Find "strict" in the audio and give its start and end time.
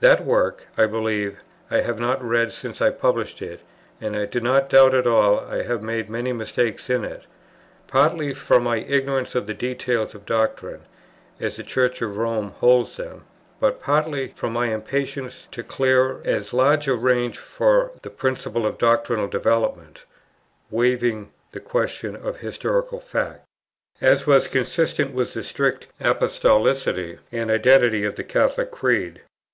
25.42-25.88